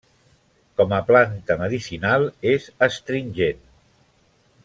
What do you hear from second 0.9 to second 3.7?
a planta medicinal és astringent.